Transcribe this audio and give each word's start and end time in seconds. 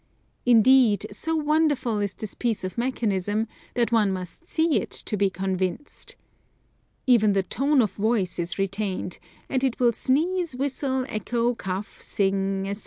Indeed, 0.47 1.05
so 1.11 1.35
wonderful 1.35 1.99
is 1.99 2.15
this 2.15 2.33
piece 2.33 2.63
of 2.63 2.75
mechanism, 2.75 3.47
that 3.75 3.91
one 3.91 4.11
must 4.11 4.47
see 4.47 4.77
it 4.77 4.89
to 4.89 5.15
be 5.15 5.29
convinced. 5.29 6.15
Even 7.05 7.33
the 7.33 7.43
tone 7.43 7.83
of 7.83 7.91
voice 7.91 8.39
is 8.39 8.57
retained; 8.57 9.19
and 9.47 9.63
it 9.63 9.79
will 9.79 9.93
sneeze, 9.93 10.55
whistle, 10.55 11.05
echo, 11.07 11.53
cough, 11.53 12.01
sing, 12.01 12.67
etc. 12.67 12.79